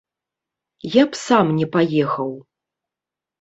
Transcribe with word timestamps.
Я 0.95 1.03
б 1.09 1.19
сам 1.25 1.45
не 1.59 1.67
паехаў! 1.77 2.31